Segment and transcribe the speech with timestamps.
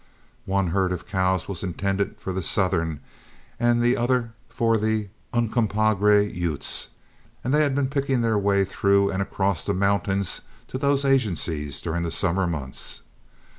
[0.47, 3.01] One herd of cows was intended for the Southern
[3.59, 6.89] and the other for the Uncompahgre Utes,
[7.43, 11.79] and they had been picking their way through and across the mountains to those agencies
[11.79, 13.03] during the summer mouths.